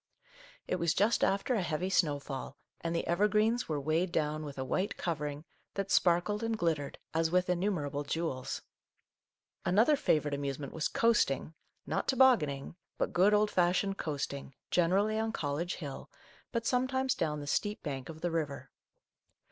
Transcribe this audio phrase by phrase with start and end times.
[0.67, 4.65] It was just after a heavy snowfall, and the evergreens were weighed down with a
[4.65, 8.63] white covering that sparkled and glittered as with innumerable jewels.
[9.63, 11.53] Another favourite amuse ment was coasting,—
[11.85, 16.09] not tobogganing, but good, old fashioned coasting, generally on Col lege Hill,
[16.51, 18.71] but sometimes down the steep bank of the river.